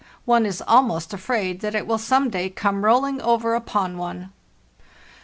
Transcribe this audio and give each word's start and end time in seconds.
One 0.25 0.47
is 0.47 0.63
almost 0.67 1.13
afraid 1.13 1.59
that 1.61 1.75
it 1.75 1.85
will 1.85 1.99
some 1.99 2.31
day 2.31 2.49
come 2.49 2.83
rolling 2.83 3.21
over 3.21 3.53
upon 3.53 3.99
one." 3.99 4.31